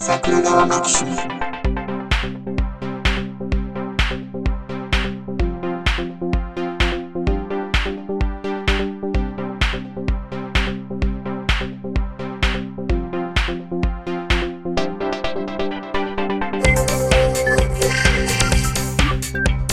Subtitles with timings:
[0.00, 1.10] 桜川マキシム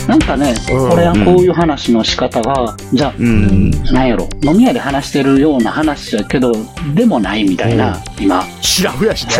[0.06, 0.90] なんかね、うん。
[0.90, 3.70] これはこういう話の仕方が、じゃあ、うん。
[3.92, 6.52] なんやろ、飲み屋で話してるような話やけど、
[6.94, 8.44] でもないみたいな、今。
[8.60, 9.32] シラフやしね。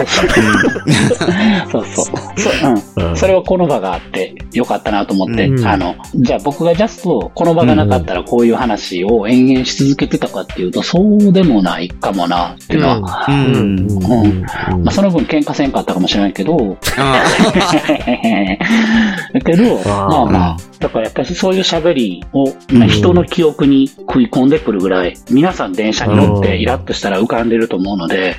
[1.70, 1.86] そう。
[1.86, 2.04] そう。
[2.38, 2.52] そう、
[2.96, 3.10] うん。
[3.10, 3.16] うん。
[3.16, 5.66] それはこの場があってよかったなと思って、うん。
[5.66, 13.80] あの、じゃあ僕がジャストこの場がなかったらこういう話を延々し続けてたかっていうと、そうでもないかもなっていうのは、うん。
[13.80, 14.42] うん。
[14.84, 17.24] まあその分喧嘩せんかったかもしれないけど、あ
[19.32, 28.36] だけど、まあまあ、だからやっぱりそういう喋りを、まあ人の記憶に食い込んでくるぐらい、皆さん電車に乗ってイラッとしたら浮かんでると思うので、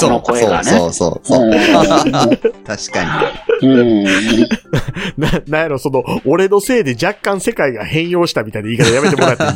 [0.00, 1.48] この声がねそうそうそう。
[1.48, 1.52] う
[2.66, 4.04] 確かうん。
[5.16, 5.62] な、なん。
[5.62, 9.50] やろ、その、俺のせいで若干世界が変容したみたいな言い方やめてもらっていい、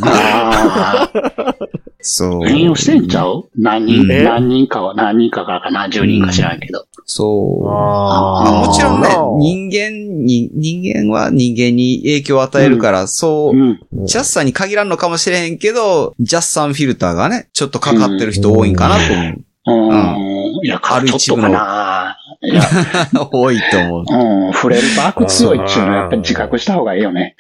[2.01, 2.47] そう。
[2.47, 3.09] 変容してん。
[3.09, 6.61] ちゃう何人、何人かは、何人かかか何十人か知らん。
[6.61, 6.87] けど。
[7.07, 7.69] そう。
[7.69, 14.07] あまあもちろんね人間に、人間は人間に影響を与えるから、そうう、ん。
[14.07, 19.89] ジャスさんに限らんのかもしれへんけど、ジャスさんフィルターがね、ちょっとかかってる人多いんかなと思う。
[19.89, 20.65] うん。
[20.65, 22.17] いや、かあるちょっとかな。
[22.47, 22.63] いや、
[23.33, 24.05] 多いと思う。
[24.09, 27.35] うん、触れると悪強いっていうのはやっぱり自覚した方がいいよね。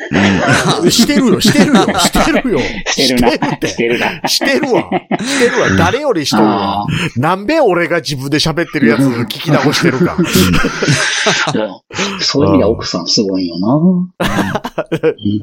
[0.90, 2.58] してるよ、してるよ、してるよ。
[2.86, 3.30] してるな。
[3.30, 4.28] してるってしてるな。
[4.28, 4.90] してるわ。
[5.20, 5.68] してるわ。
[5.78, 6.86] 誰よりしとるわあ。
[7.16, 10.16] なんべ俺が自分で喋ってるやつ聞き直してるか。
[12.20, 13.76] そういう意味では奥さんすごいよな。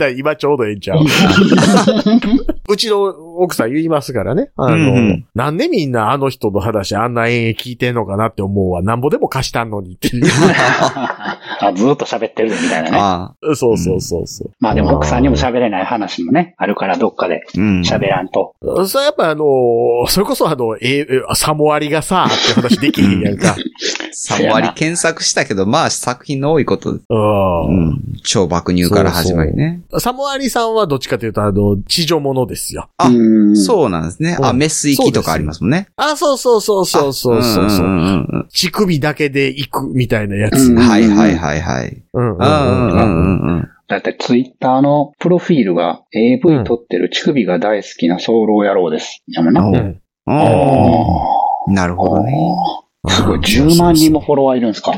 [0.18, 1.00] 今ちょうどええんちゃう。
[2.70, 4.52] うちの奥さん言いますからね。
[4.56, 8.82] あの、うんうんなんでみんなあの人の話あんな延々聞いてんのかなって思うわ。
[8.84, 10.26] なんぼでも貸したんのにっていう。
[11.60, 12.98] あずーっと喋ってるみたいなね。
[13.00, 14.52] あそうそうそうそう。
[14.60, 17.42] まあでも奥さんにも喋れない話もね、あるからどっかで。
[17.56, 18.54] 喋らんと。
[18.88, 19.46] それやっぱあの
[20.08, 23.56] それこそあの、ええサモアリがさ、って話できへんやんか。
[24.12, 27.02] サモアリ検索したけど、まあ作品の多いこと、う。
[27.10, 28.02] うんん。
[28.24, 29.82] 超爆乳から始まりね。
[30.00, 32.90] サモアリさんはどっちかというとあの、地上物ですよ。
[32.98, 33.23] あうん
[33.56, 34.38] そうなんですね。
[34.42, 35.88] あ、うんメス行きとかありますもんね。
[35.96, 38.48] あ、そうそうそうそうそうそうそう。
[38.50, 40.74] 乳首だけで行くみたいなやつ。
[40.74, 42.04] はいはいはいはい。
[42.14, 49.22] うんうんうんうんだってツイッターのプロフィールが AV 撮ってる乳首が大好きな早漏野郎です。
[49.28, 49.62] やめな。
[51.68, 52.34] なるほどね。
[53.06, 54.94] ーすごい、10万人もフォロワーいるんですか。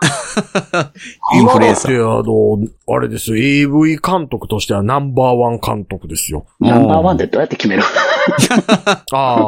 [1.34, 1.92] インフルエンサー。
[1.92, 6.46] 今だって、あの、あれですよ、AV 監督としてはナンバーワン監督ですよ。
[6.58, 7.82] ナンバーワンってどうやって決める？
[8.62, 9.38] ああ。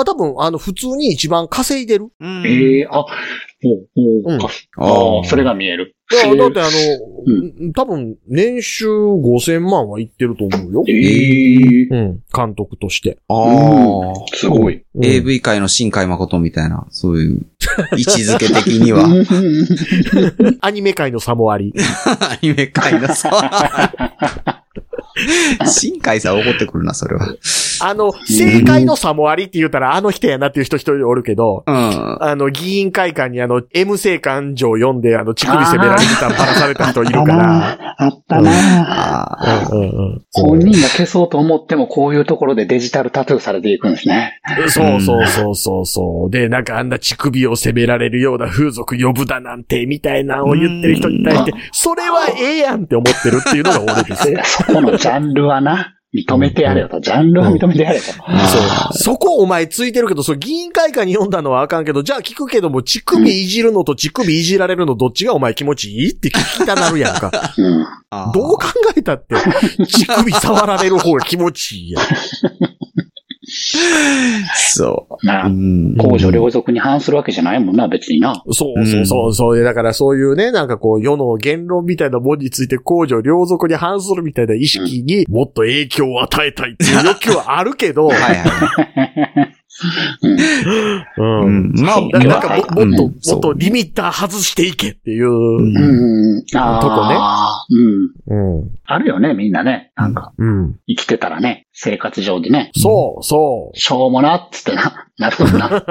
[0.00, 2.08] あ、多分、あの、普通に一番稼いでる。
[2.20, 4.48] うんええあ、ほう、ほう、うんか
[4.78, 5.94] あああ、それが見える。
[6.12, 10.84] いや、だってあうの、多分、年収5000万はいってると思うよ。
[10.88, 13.18] ええうん、監督として。
[13.28, 14.36] ああ。
[14.36, 14.82] すごい。
[14.94, 17.46] うん AV 界の新海誠みたいな、そういう
[17.96, 19.08] 位置づけ的には、
[20.60, 21.72] アニメ界のサモアリ。
[22.20, 24.61] アニメ界のさ、
[25.66, 27.34] 新海さん怒ってくるな、それは。
[27.80, 32.22] あの、正解のサモアリって言ったらあの人やなっていう人一人おるけど、うん。
[32.22, 37.94] あの、議員会館にあの、M 性感情読んで、あの、乳首責められてた、バラされた人いるから。
[37.98, 38.50] あったな。
[38.52, 44.40] あうんうんうん本人が消そうと思っても、こういうところでデジタルタトゥーされていくんですね。
[44.68, 46.30] そうそうそうそうそう。
[46.30, 54.30] で、なんかあんな乳首を責められるような風俗呼ぶだなんて、みたいなのを言ってる人に対して、 それはええやんって思ってるっていうのが俺です。
[54.30, 57.00] で そこのジャンルはな、認めてやれよと。
[57.00, 58.04] ジャンルは認めてやれと。
[58.04, 58.22] そう。
[58.92, 67.32] そこお前ついてるけど、そう、議員会館に読んだのはあかんけど、じゃあ聞くけども、乳首いじるのと乳首いじられるのどっちがお前気持ちいいって聞きたなるやんか。
[67.58, 67.86] うん。
[68.10, 68.30] あ。
[68.32, 69.34] どう考えたって、
[69.84, 72.04] 乳首触られる方が気持ちいいやん。
[74.56, 75.50] そなう。
[75.50, 75.96] うん。
[75.96, 78.42] 公序良俗に反するわけじゃないもんな、別にな。
[78.50, 79.56] そうそうそうそう。
[79.56, 89.54] でだからそういうね、なんかこう、世の言論みたいなもんについて公序良俗に反するみたいな意識にもっと影響を与えたいっていう欲求はあるけど、はいはい。
[91.18, 91.72] うんうん。
[91.80, 95.30] まあ、なんかもっと、もっとリミッター外していけっていう。
[95.30, 97.64] うんとこねあ、
[98.28, 98.58] うん。
[98.60, 98.70] うん。
[98.84, 99.92] あるよね、みんなね。
[99.96, 100.78] なんか、うん。
[100.86, 102.70] 生きてたらね、生活上でね。
[102.76, 103.78] そう、そう。
[103.78, 105.84] しょうもなっつってな、なるもんな。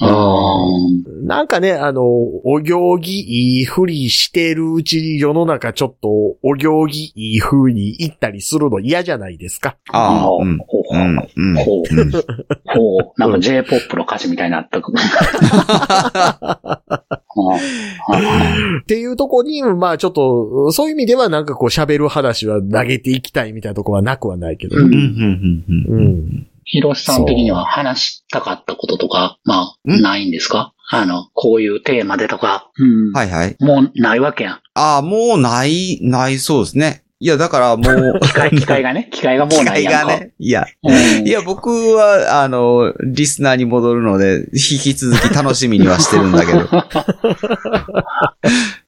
[0.00, 1.26] うん。
[1.26, 3.20] なんかね、あの、お行儀
[3.58, 6.08] いいふりしてるうちに世の中ちょっと
[6.42, 9.76] お行儀いい風に行ったりするの嫌じゃないですか。
[9.90, 10.58] ああ、うん。
[10.58, 11.18] ほうほううん。
[11.36, 11.54] うん。
[11.56, 12.10] ほううん
[12.66, 13.20] ほう。
[13.20, 14.82] なんか J-POP の歌詞みたいになった。
[18.82, 24.76] っていうとこに、まあちょっと、そういう意味ではなんかこう喋る話は投げていきたいみたいなとこはなくはないけど。
[24.76, 24.92] うんうん。
[24.92, 25.64] うん。
[25.88, 25.98] うん。
[25.98, 26.46] うん。
[26.72, 30.00] ヒロシさん的には話したかったこととか、まあ、ん？
[30.00, 30.72] ないんですか？
[30.90, 32.70] あの、こういうテーマでとか。
[32.78, 33.12] うん。
[33.12, 33.56] はいはい。
[33.60, 34.60] もうないわけやん。
[34.72, 37.02] ああ、もうない、ないそうですね。
[37.20, 39.08] いや、だからもう、 機械、機械がね。
[39.12, 40.06] 機械がもうない機やんか。
[40.08, 40.32] 械がね。
[40.38, 40.90] いや、う
[41.22, 46.60] んいや、僕は、あの、リスナーに戻るので、引き続き楽しみにはしてるんだけど。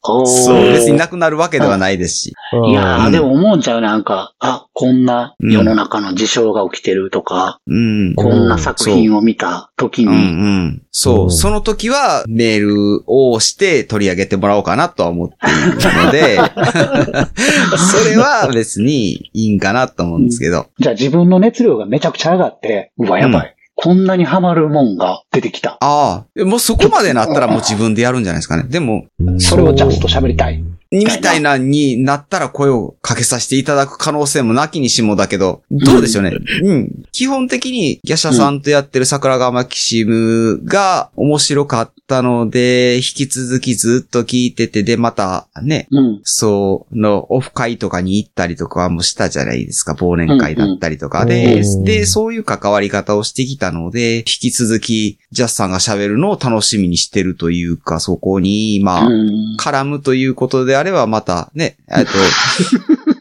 [0.04, 2.34] そう、別になくなるわけではないですし。
[2.66, 3.12] いやー、うん。
[3.12, 8.14] でも思うんちゃうなんか、あ、こんな世の中の事象が起きてるとか、うん。
[8.14, 10.12] こんな作品を見た時うん。
[10.12, 10.82] に、うん。
[10.90, 11.24] そう。
[11.24, 11.30] う、ん。
[11.30, 16.38] その時はメールをして取り上げてもらおうかなとは思っているので、
[17.78, 20.66] それは別にいいんかなと思うんですけど。
[20.78, 23.53] じゃあ自分の熱量がめちゃくちゃ上がって、うわ、やばい。
[23.76, 25.76] こんなにハマるもんが出てきた。
[25.80, 28.64] ああ、もうそこまでなったらもう自分でやるんじゃないですかね。
[28.68, 29.06] でも、
[29.38, 30.62] それをジャスト喋りたい。
[30.90, 36.30] みたいなになったら声をかけさせていただく可能性もなきにしもだけど、どうでしょうね。
[36.62, 37.02] うん。
[37.10, 46.20] 基本的にギャシャさんとやってる桜川マキシムが面白かったので、引き続きずっと聞いてて、で、またね、うん。
[46.24, 49.94] そう、の、オフ会とかに行ったりとかもしたじゃないですか。
[49.94, 62.10] 忘年会だったりとかで、うんうんで、そういう関わり方をしてきたので、引き続き、ジャスさんが喋るのを楽しみにしてるというか、そこに、まあ、うん絡むということであれば、またね、えっと、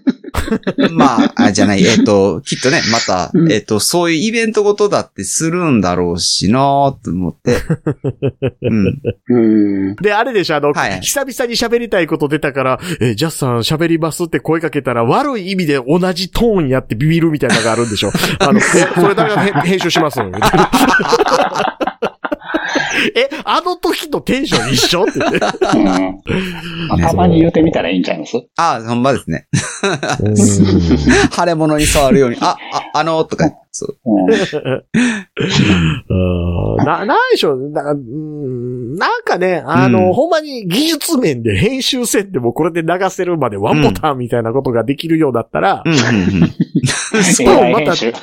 [0.91, 6.59] まあ、あじゃない、えっと、きっとね、またう、んえっと、そういうイベントごとだってするんだろうしな
[7.03, 7.57] と思って。
[8.61, 9.01] うん。
[9.29, 9.39] う
[9.91, 9.95] ん。
[9.95, 18.11] で、あれでしょ、あの、はい久々に喋りたいこと出たから、え、ジャスさん喋りますって声かけたら、悪い意味で同じトーンやってビビるみたいなのがあるんでしょ。
[18.39, 20.19] あの、 え、それだから編編集します。
[23.15, 25.37] え、あの時とテンション一緒って言って。
[25.37, 25.83] うん
[26.87, 28.37] まあたまに言うてみたらいいんちゃいます？
[28.57, 29.47] あほんまですね。
[31.35, 32.57] 腫れ物に触るように、あ、
[32.93, 33.95] あ、あの、とか、そう。
[34.05, 34.29] うん
[36.09, 45.93] うんな、なんでしょう、なうんなんかね、あの、うんほんまに技術面で編集せんでもこれで流せるまでワンボタンみたいなことができるようだったらう、ん。
[47.23, 48.13] そうまたそう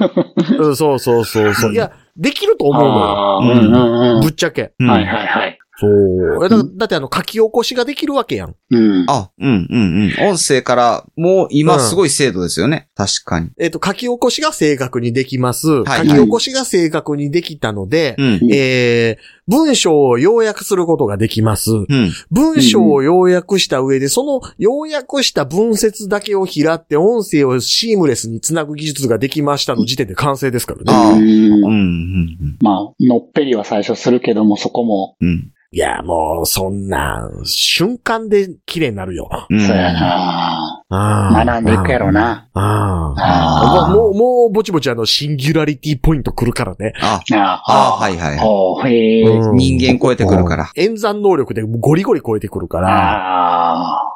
[0.76, 1.72] そうそうそう。
[1.74, 3.04] いや、できると思うのよ。
[3.04, 4.72] あーうんうんうんぶっちゃけ。
[4.78, 5.58] うんはいはいはい。
[5.80, 6.44] そう。
[6.44, 8.54] えだだってあの、書き起こしができるわけやん。
[8.70, 9.06] うん。
[9.08, 10.28] あ、うん、うん、うん。
[10.28, 12.88] 音声から、もう今すごい精度ですよね。
[12.94, 13.48] 確かに。
[13.58, 15.68] えっ、と、書き起こしが正確にできます。
[15.84, 18.40] はい書き起こしが正確にできたので、うん。
[18.52, 19.18] えー、
[19.50, 21.72] 文章を要約することができます。
[21.72, 22.12] うん。
[22.30, 30.84] 文章を要約した上で、その要約した文節だけを拾って音声をシームレスにつなぐ技術ができましたの時点で完成ですからね。
[30.86, 35.28] ああうんうん、うん、まあ、のっぺりは最初するけども、そこも、うん。
[35.28, 35.52] うん。
[35.72, 39.28] いや、もう、そんな、瞬間で綺麗になるよ。
[39.48, 42.48] うんそうやな学んでいくやろな。
[42.54, 43.94] ああ。
[43.94, 46.94] もう、もう、ぼちぼちあの、シンギュラリティポイント来るからね。
[47.00, 49.39] あ、ああはいはいはいおーへえ。
[49.40, 50.70] うん人間超えてくるから。
[50.76, 54.10] 演算能力でゴリゴリ超えてくるから。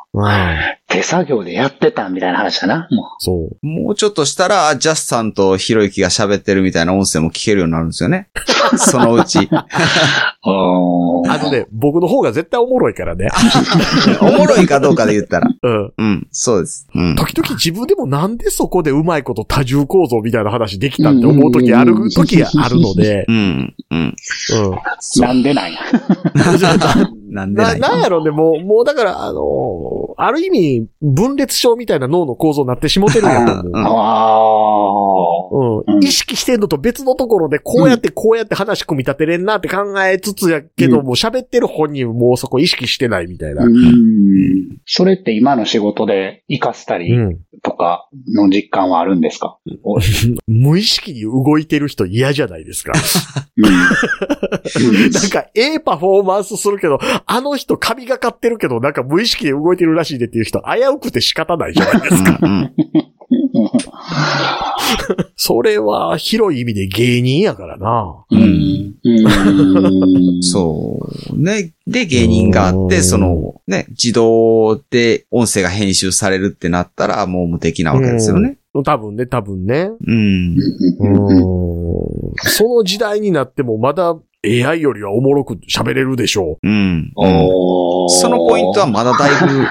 [0.86, 2.88] 手作業でやってたみたいな話だな。
[2.90, 3.66] もそう。
[3.66, 8.28] もうちょっとしたら、あジャスさんとひろゆきが喋ってるみたいな音声も聞けるようになるんですよね。
[8.78, 9.50] そのうち。
[10.46, 13.28] あのね、僕の方が絶対おもろいからね。
[14.20, 15.48] おもろいかどうかで言ったら。
[15.62, 15.92] うん。
[15.96, 16.86] うん、そうです。
[16.94, 17.16] うん。
[17.16, 23.98] 時々自分でもなんでそこでうまいこと多重構造みたいな話できたって思う時ある時があるので、 うん、うん。
[23.98, 25.22] うん。
[25.22, 25.78] なんでなんや。
[26.34, 26.52] な、
[27.34, 33.66] なんでないなんやろね、もう、もうだから、あのーある意味、分裂症みたいな脳の構造になってしもてるんやと思う。
[33.66, 33.90] うんあ
[35.50, 35.88] あ。
[35.88, 35.96] うん。
[35.96, 43.64] うん意識してんのと別のところで、こうやってこうやって話組み立てれんなって考えつつやけど、うんもう喋ってる本人もうそこ意識してないみたいな。
[43.64, 44.78] うん。
[44.86, 47.38] それって今の仕事で活かしたりうん。
[47.62, 49.58] とかの実感はあるんですか？
[49.84, 49.98] お
[50.46, 52.92] 無意識に動いてる人嫌じゃないですか。
[53.56, 53.64] うん
[55.12, 62.38] なんか、ええパフォーマンスするけど、あの人髪がかってるけど、なんか無意識で動いてるらしいでっていう人、危うくて仕方ないじゃないですか。
[65.36, 68.24] それは広い意味で芸人やからな。
[68.30, 68.94] うん。
[69.04, 70.42] うん。
[70.42, 70.98] そ
[71.32, 71.38] う。
[71.40, 71.72] ね。
[71.86, 78.58] で、芸人があって、うんその、ね、自動で音声が編集されるってなったら、もう無敵なわけですよね。
[78.84, 79.90] 多分ね、多分ね。
[80.04, 80.56] うん。
[80.98, 82.34] うん。
[82.38, 87.12] その時代になってもまだ AI よりはおもろく喋れるでしょうん。
[88.08, 89.30] そのポイントはまだだい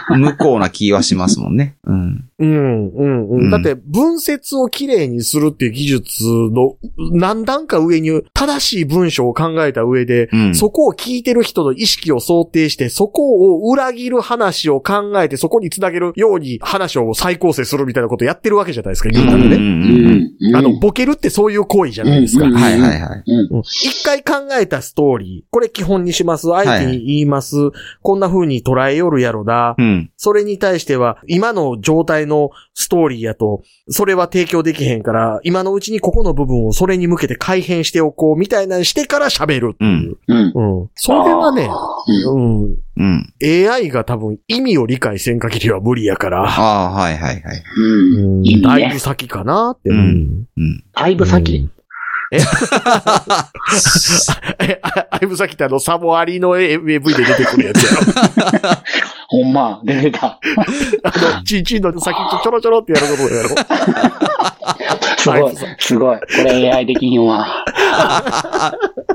[0.10, 1.78] ぶ無効な気はしますもんね。
[1.86, 2.26] うん。
[2.40, 2.46] う。
[2.46, 3.50] うん、うん、ううんん。
[3.52, 6.76] だって、分節をきれいにするっていう技術の
[7.12, 10.56] 何段か上に正しい文章を考えた上で、うん。
[10.56, 19.44] そこを聞いてる人の意識を想定して、そこを裏切る話を考えて、そこにつなげるように話を再構成するみたいなことをやってるわけじゃないですか、言うたらね。
[19.44, 20.56] うんうんうん。
[20.56, 22.46] あの、ボケるってそういう行為じゃないですか。
[22.46, 23.24] うんはいはいはい。
[23.64, 26.48] 一回考えたストーリー、これ基本にします。
[26.50, 27.72] 相手に言います。
[28.02, 29.76] こんな風に捉えよるやろな。
[29.78, 30.12] うん。
[30.18, 40.18] それに対しては、今の状態のストーリーやと、それは提供できへんから、今のうちにここの部分をそれに向けて改変しておこう、みたいなのしてから喋るっていう。
[40.28, 40.52] うん。
[40.82, 40.90] うん。
[40.96, 41.70] それはね、
[42.08, 42.78] うんうん。
[42.96, 43.34] うん。
[43.44, 47.64] AI が多分意味を理解せん限りは無理やから、ああ、はいはいはい。
[47.78, 48.62] うん。
[48.62, 49.90] だいぶ先かなって。
[49.90, 50.46] うん。
[50.94, 51.70] だいぶ先。
[52.34, 52.40] え？
[54.60, 57.98] え、ああいぶさってあの、サボアリの AV で出てくるやつやろ。
[59.28, 60.28] ほんま、出てた。
[60.28, 60.40] あ
[61.38, 63.50] の、チンチンの先ちょろちょろってやることやろ。
[65.18, 66.20] すごい、すごい。
[66.20, 67.64] これ AI できひんわ。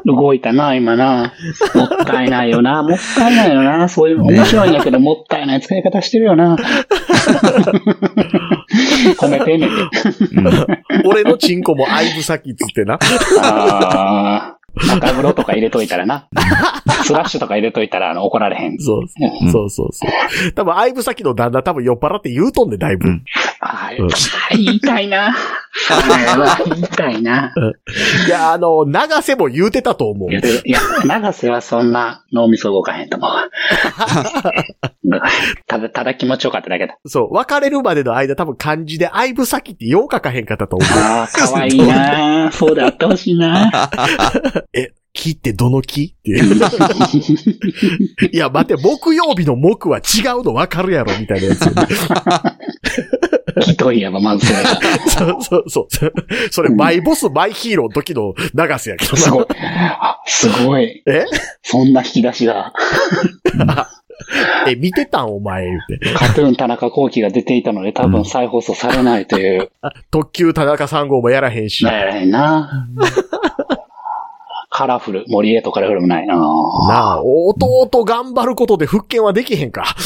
[0.05, 1.33] 動いたな、今な。
[1.75, 2.83] もったいないよな。
[2.83, 3.89] もったいないよな。
[3.89, 6.57] そういう、面白いんやけど、もったいない使い方してるよな。
[9.19, 9.77] 褒めてんねんて。
[11.05, 12.99] 俺のチンコもあいぶ先っつってな。
[13.43, 16.29] あー中風呂とか入れといたらな。
[17.05, 18.79] スラッシュとか入れといたら、あの、怒られへん。
[18.79, 20.53] そううんそうそうそう。
[20.53, 23.09] 多分、あいぶ先の旦那多分酔っ払って言うとんで、だいぶ。
[23.09, 23.25] うん
[23.61, 24.09] あーうん
[24.65, 25.35] 言いたいな。
[26.67, 27.53] 言いたいな。
[28.27, 30.35] いや、あの、長瀬も言うてたと思うい。
[30.35, 33.31] や、でいや長瀬はそんな脳みそ動かへんと思う。
[35.67, 36.99] ただ、ただ気持ちよかっただけだ。
[37.07, 40.89] そう、別れるまでの間多分漢字であいぶ先ってよう書かへんかったと思う。
[40.91, 43.71] ああ、かわいいな そうであってほしいな
[44.75, 46.57] え、木ってどの木っていう。
[48.31, 50.01] いや、待って、木曜日の木は違
[50.41, 51.87] うの分かるやろ、みたいなやつよね。
[53.61, 54.81] 木といえばまずそれが。
[55.09, 56.13] そうそうそう。
[56.51, 59.19] それ、マイボス、マイヒーローの時の長瀬やけどな。
[59.19, 59.47] すごい。
[59.61, 61.03] あ、すごい。
[61.07, 61.25] え
[61.63, 62.73] そんな引き出しが。
[64.69, 65.35] え、見てたん？
[65.35, 66.13] お前、言うて。
[66.15, 69.71] カトゥーン田中幸喜が出ていたので多分再放送されないという。
[70.11, 71.85] 特急田中3号もやらへんし。
[71.85, 72.89] なやらへんな
[74.71, 75.25] カラフル。
[75.29, 76.43] 森へとカラフルもないなな
[77.15, 79.97] あ、弟頑張ることで復権はできへんか。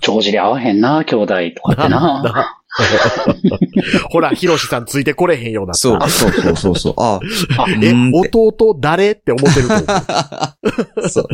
[0.00, 2.61] 帳尻合わへんな兄弟とかってななあ
[4.10, 5.74] ほら、ヒロシさんついてこれへんような。
[5.74, 6.94] そう、そうそうそうそう。
[6.96, 7.20] あ
[7.58, 9.86] あ、え弟誰って思ってると思う。
[9.88, 10.56] あ、
[11.08, 11.26] そう。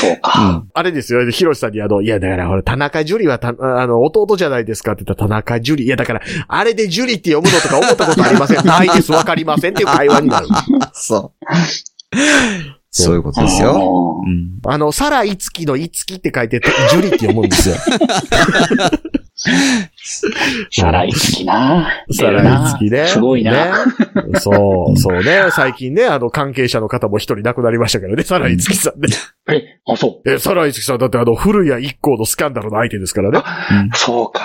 [0.00, 0.48] そううか。
[0.48, 0.68] ん。
[0.74, 8.64] あれですよ、ヒロシさんにあの、いや、だから、ほら、田中樹はた、あの、弟じゃないですかって言ったら、田中樹いや、だから、あれで樹里って読むのとか思ったことありません。
[8.66, 10.48] ないです、わかりませんっていう会話になる。
[10.92, 11.46] そう。
[12.90, 13.70] そういうことですよ。
[13.70, 14.72] あーうん。
[14.72, 17.76] あの、サライツキのイツキって書いて、樹里って読むんですよ。
[20.70, 23.06] サライツキなサライツキね。
[23.06, 23.52] すごいな。
[23.52, 23.70] ね。
[24.40, 25.48] そう、そうね。
[25.50, 29.08] 最近ね、あの、関係者の方も一人亡くなりましたけどね、サライツキさんね。
[29.50, 30.30] え、あ、そう。
[30.30, 33.42] え、サライツキさんだってあの、古谷一行のスキャンダルの相手ですからね。
[33.94, 34.40] そうか。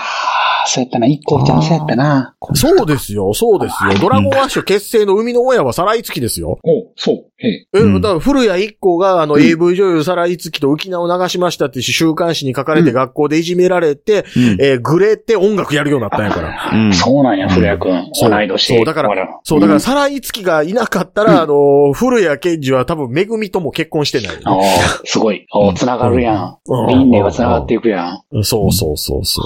[0.67, 1.07] そうやったな。
[1.07, 2.35] 一個ちゃんそうやったな。
[2.53, 3.99] そうですよ、そうですよ。
[3.99, 6.59] ドラゴンアッシュ結成の生みの親はサライツキですよ。
[6.63, 7.15] お、そう。
[7.43, 7.67] ええ。
[7.73, 14.43] え、うんだから古谷一行があの、AV 女優サライツキと浮き名を流しましたって週刊誌に書かれて学校でいじめられて、うん。
[14.59, 16.71] えーグレって音楽やるようになったんやから。
[16.73, 18.09] うんそうなんや、古谷くん。
[18.13, 18.75] そう同い年。
[18.75, 24.61] そうだからほそう、だから、サライツキがいなかったら、あの、古谷健二は多分、めぐみとも結婚してないああ、
[25.05, 25.45] すごい。
[25.53, 26.57] おうん繋がるやん。
[26.67, 28.43] うん輪廻が繋がっていくやん。
[28.43, 29.41] そうそうそうそ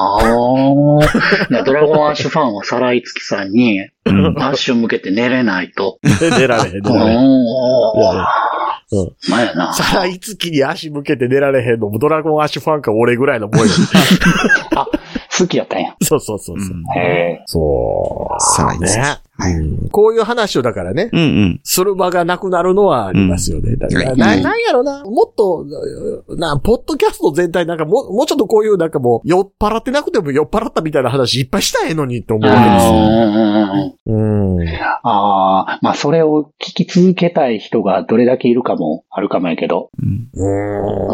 [0.00, 1.52] ああ。
[1.52, 4.42] ねドラゴンアッシュファンはサライツキさんに、うん。
[4.42, 5.98] アッシュ向けて寝れないと。
[6.02, 6.30] う。
[6.30, 7.18] 出られへん、出おられへん。
[7.18, 7.22] ー
[8.92, 9.14] うん。
[9.30, 9.72] まやな。
[9.72, 13.72] サライツキに足向けて出られへんのも、ドラゴンアッシュファンか俺ぐらいのもんよ。
[14.74, 14.86] あ、
[15.38, 15.94] 好きやったんや。
[16.02, 16.98] そうそうそうそう。
[16.98, 17.00] へ
[17.40, 17.42] え。
[17.46, 18.40] そう。
[18.40, 19.16] サライツキね。
[19.40, 21.60] はいうんこういう話をだからね、うんうん。
[21.64, 23.76] する場がなくなるのはありますよね。
[23.76, 25.66] だから、うんな、なんやろな、もっと、
[26.36, 34.00] な、ポッドキャスト全体なんかもう、もうちょっとこういうなんかもう、酔っ払ってなくても酔っ払ったみたいな話いっぱいしたらええのにって思うわけですよ。
[35.02, 39.90] ああ、まあそれを聞き続けたい人がどれだけいるかもあるかもやけど。
[40.00, 40.28] うん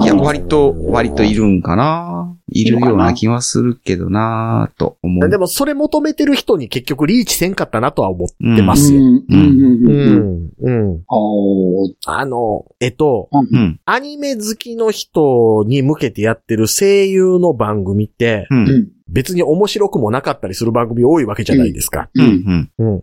[0.03, 5.29] いや、割と、割といるんかないるような気はするけどなと思う。
[5.29, 9.01] でもそれ求めてる人に結局リーチせんかったなとは思ってますよ。
[9.01, 10.37] うん、うん、ううん、うん。
[10.45, 10.51] ん。
[10.59, 11.03] うん。
[11.09, 13.81] おーあの、えっと、うん。
[13.85, 18.55] アニメ好きの人に向けてやってる声優の番組って、う。
[18.55, 22.11] うんん、別に面白くもなかったりする番組多いわけじゃないですか。
[22.15, 22.71] うん。
[22.79, 22.87] うん。
[22.95, 23.03] うん。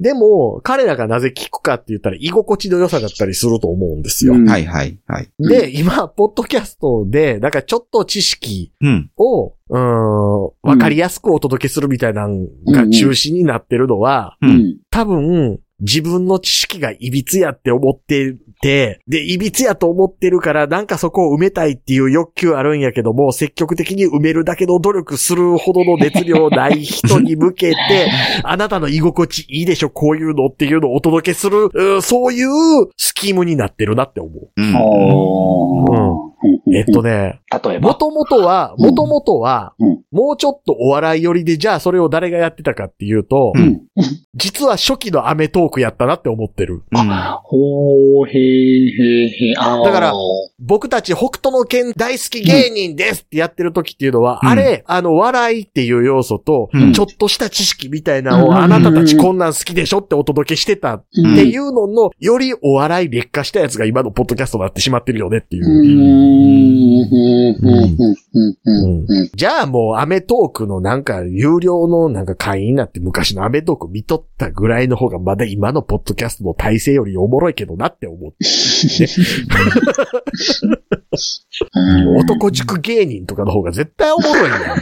[0.00, 4.34] でも、彼らがなぜ聞くかって言ったら居心地の良さだったりすると思うんですよ。
[4.34, 5.28] うんはいはいはい。
[5.38, 9.10] で、今、ポッドキャストで、なんかちょっと知識うん。
[9.16, 14.46] を、うーん、わかりやすくお届けするみたいなのが中心になってるのは、う。
[14.46, 14.76] うんん。
[14.90, 27.76] 多分、自分の知識が歪やって思ってて、で、歪やと思ってるから、なんかそこを埋めたいっていう欲求あるんやけども、積極的に埋めるだけの努力するほどの熱量ない人に向けて、
[28.44, 32.50] あなたの居心地いいでしょ、こういうのっていうのをお届けする、うんそういう
[32.96, 34.50] スキームになってるなって思う。
[34.54, 34.76] うん。
[34.76, 36.31] おー
[36.74, 37.88] えっとね、例えば。
[37.88, 38.86] もともとは、うん。
[38.86, 43.82] もともとはうん、もうちょっとお笑い寄りで、じゃあそれを誰がやってたかっていうとう、ん。
[44.34, 46.82] 実は初期のアメトークやったなって思ってる。
[46.90, 47.08] うん。
[47.42, 50.12] ほー、へー、へー、へー、だから
[50.58, 54.48] 僕たち北斗の剣大好き芸人ですってやってる時っていうのは、うん。
[54.48, 56.92] あれ、あの、笑いっていう要素と、うん。
[56.92, 58.56] ちょっとした知識みたいなのを、うん。
[58.56, 66.31] あなたたちこんなん好きでしょってお届けしてたっていうのの、よりお笑い劣化したやつが今のポッドキャストになってしまってるよねっていう
[69.34, 71.04] じゃあもうアメトークのなん。
[71.04, 72.26] か有料のなん。
[72.26, 78.36] か会員になって昔のアメトーク見とったぐらいの方がまだ今のポッドキャストの体制よりおもろいけどなって思って。
[81.74, 84.74] うん男塾芸人とかの方が絶対おもろいんだよ。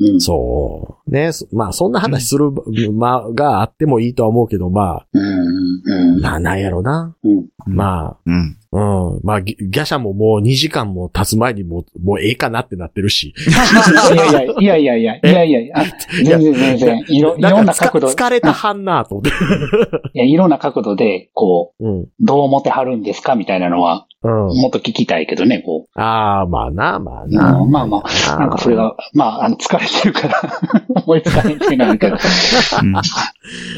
[0.00, 1.10] うんそう。
[1.10, 1.32] ね。
[1.32, 2.50] そまあそんな話する、
[2.92, 7.14] まあ、があってもいいとは思うけど、まうん、うあ、ん、まあなんやろな。
[7.22, 7.46] うん。
[7.66, 8.56] まうん。
[8.72, 8.78] あ、
[9.14, 9.20] うん。
[9.22, 13.34] まあ、ギギャシャももう2時間も経つ前にもう、もうええかなってなってるし。
[14.12, 15.84] いやいや、いやいやいや、いやいやいや、あ
[16.24, 19.30] 全然全然、いろ、いろんな角度、疲れたはんなと思って。
[20.14, 22.00] いや、いろんな角度で、こうん。
[22.02, 24.30] う、どう思ってはるんですかみたいなのは、うん。
[24.60, 27.28] もっと聞きたいけどね、こああ、まあな、まあう。
[27.28, 27.58] な。
[27.58, 30.40] うんまあまあ、なんかそれが、まあ、あの、疲れてるから、
[31.04, 32.16] 思いつかへんっていうのはあるけど。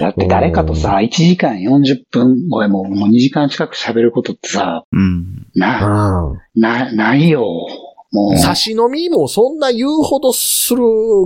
[0.01, 5.47] だって誰かとさ、1時間40分、ごめんもうもう2時間近く喋ることってさ、うん。
[5.55, 6.61] な、うん。
[6.61, 7.64] な、ないよ。
[8.15, 8.39] もう。
[8.39, 10.83] 差し飲みもそんな言うほどする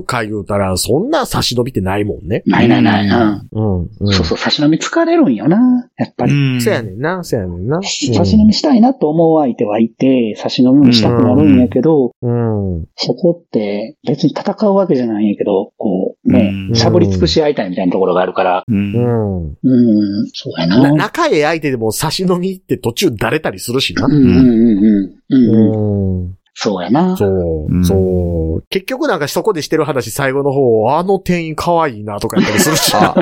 [0.06, 2.42] か言うたら、そんな差し飲みってないもんね。
[2.46, 3.06] ないないない。
[3.52, 3.80] うん。
[3.80, 3.88] うん。
[4.00, 4.12] うん。
[4.12, 5.88] そうそう、差し飲み疲れるんよな。
[5.98, 6.32] やっぱり。
[6.32, 6.60] うん。
[6.60, 7.82] そうやねんな、そうやねんな。
[7.82, 12.86] 差し飲みしたいなと思う相手はいて、差し飲みもしたくなるんやけど、うん。
[12.96, 18.94] そこって別に戦うわけじゃないんやけど、こう、ねう、んしゃぶり尽くし合いたいみたいなところがあるから、うん。
[18.94, 19.46] うん。
[19.62, 20.92] うん、そうやなな。
[20.94, 24.12] 仲ええ相手でも差し飲みって途中だれたりするしなうん。
[24.12, 25.18] うんうんうん。
[25.30, 26.37] うん、うん。
[26.60, 27.16] そうやな。
[27.16, 28.64] そう、そう。
[28.68, 32.92] 結局なんかそこでしてる話最後の方、あの店員可愛いなとかやったりするし。
[32.98, 33.14] は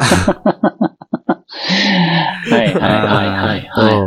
[2.51, 3.95] いはいはいはい、はい。
[3.95, 4.07] うん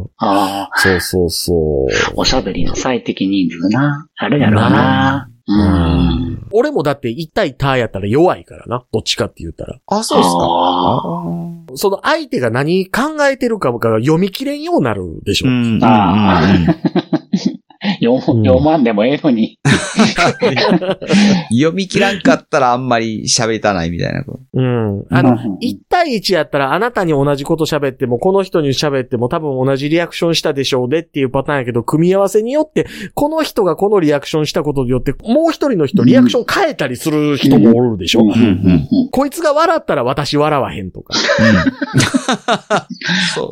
[0.00, 0.06] うん。
[0.18, 0.78] ああ。
[0.78, 2.12] そうそうそう。
[2.14, 4.06] おしゃべりの最適人数な。
[4.16, 5.28] あるやろな。
[5.48, 6.46] うん。
[6.52, 8.84] 俺もだって1対ターやったら弱いからな。
[8.92, 9.80] どっちかって言ったら。
[9.88, 11.76] あ、そうですか。
[11.76, 15.48] その相手が何考えてるかが読み切れんようになるでしょ。
[15.48, 15.80] うん。
[15.82, 16.42] ああ。
[18.02, 19.58] 読ま万でもええのに。
[21.50, 24.24] 読み切らんかったらあんまり喋りたないみたいな。
[24.54, 25.04] うん。
[25.10, 38.20] あの、1対1やったらあなたに同じこと喋っても、この人に喋っても多分同じリアクションしたでしょうねっていうパターンやけど、組み合わせによって、この人がこのリアクションしたことによって、もう一人の人リアクション変えたりする人もおるでしょ。
[38.20, 41.14] うんうん、こいつが笑ったら私笑わへんとか。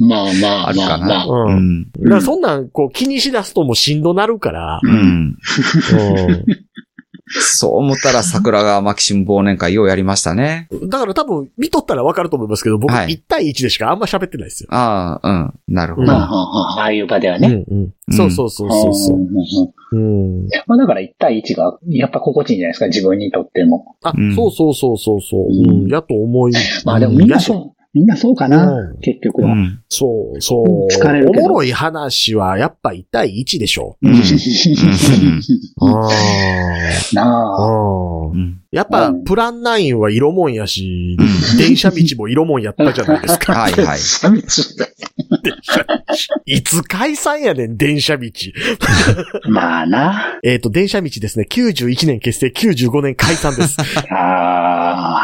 [0.00, 1.06] まあまあ、あるかな。
[1.06, 1.84] まあまあ、うん。
[1.84, 4.80] だからそんなん、こう気にしだすともしんどなるから。
[4.82, 4.90] うん。
[4.90, 6.44] うん。
[7.28, 10.68] そう思ったら桜川マキシム忘年会ようやりましたね。
[10.84, 14.68] だから多分、見とったらわかると思いますけど、僕はい1対1でしかあんま喋ってないですよ。
[14.70, 15.54] ああ、うん。
[15.66, 16.06] なるほど。
[16.06, 17.64] まあ、ああいう場ではね。
[17.68, 18.14] うんうん。
[18.14, 20.48] そうそうそうそうそううん。
[20.66, 23.96] まあだから1対1がやっぱ心地いいんじゃないですか、自分にとっても。
[24.02, 25.46] あ、うんそうそうそうそうそう。
[25.48, 25.88] うんうん。
[25.88, 26.52] やと思い。
[26.84, 29.52] まあでもみんなそう、みんなそうかな、うん結局は。
[29.52, 29.82] うん。
[29.88, 30.88] そう、そう。
[30.92, 33.96] 疲れるけどおもろい話はやっぱ1対1でしょ。
[34.02, 34.12] うん
[35.80, 36.08] あ
[37.14, 38.06] なあ。
[38.70, 41.16] やっぱ、うんプラン9は色もんやし、
[41.56, 43.54] 電車道も色もんやったじゃないですか。
[43.58, 43.98] はいはい。
[46.44, 48.30] いつ解散やねん、電車道。
[49.48, 50.38] まあな。
[50.42, 51.46] えっと、電車道ですね。
[51.50, 53.78] 91年結成、95年解散です。
[54.12, 54.14] あ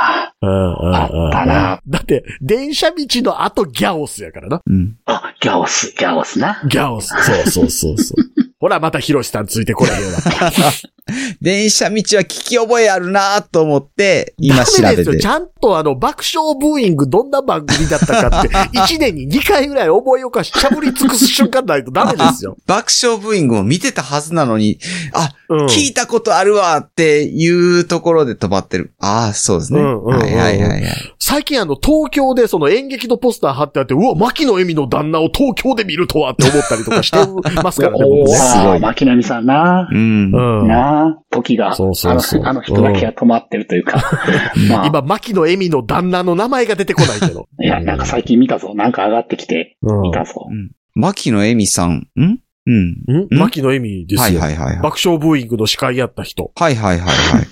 [0.07, 4.63] うんうんうんあったなだって、電車道の後ギャオスやからな。
[4.67, 4.97] うん。
[5.07, 5.13] あ。
[5.15, 6.61] あ、ギャオス、ギャオスな。
[6.67, 7.09] ギャオス。
[7.09, 8.25] そうそうそうそう。
[8.59, 10.19] ほら、またヒロシさんついてこれへんわ。
[11.43, 15.15] 電車道は聞き覚えあるなと思って、今調べダメですよ。
[15.15, 15.27] てち。
[15.27, 22.57] ゃんとあの、爆笑ブーイングどんな番組だったかって、 1年に2回ぐらい覚えようかし、しゃぶり尽くす瞬間ないとダメですよ。
[22.67, 24.79] 爆笑ブーイングも見てたはずなのに、
[25.15, 25.67] あ、うん。
[25.67, 28.93] 聞いたことあるわっていうところで止まってる。
[29.01, 29.81] ああ、そうですね。
[29.81, 31.12] うんうんうんうんはいはいはいはい。
[31.25, 37.17] 最近あの、東京でその演劇のポスター貼ってあって、うわ、牧野恵美の旦那を東京で見るとはって思ったりとかして
[37.63, 38.35] ますからね、僕ね。
[38.35, 39.89] すごいああ、牧波さんな。
[39.89, 40.35] うん。
[40.35, 40.67] うん。
[40.67, 44.03] なあ、時が、そうそうそうあの人だけが止まってるというか。
[44.69, 47.47] まあ、今、牧野恵美の旦那の名前が出てこないけど。
[47.63, 48.75] いや、なんか最近見たぞ。
[48.75, 50.01] なんか上がってきて、うん。
[50.01, 50.49] 見たぞ。
[50.97, 52.41] 牧野恵美さん、ん？
[52.65, 53.27] うん。
[53.31, 53.39] ん？
[53.39, 54.41] 牧野恵美ですよ。
[54.41, 54.83] はいはいはいはい。
[54.83, 56.53] 爆笑ブーイングの司会やった人。
[56.55, 57.47] はいはいはいはい。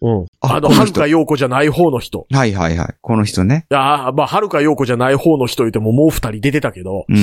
[0.00, 0.26] うん。
[0.40, 2.26] あの、はるか陽子じゃない方の人。
[2.30, 2.94] はいはいはい。
[3.00, 3.66] この人ね。
[3.70, 7.22] ああ、まあ、はるか陽子じゃない方の人言ってももう二人出てたけど、うんうん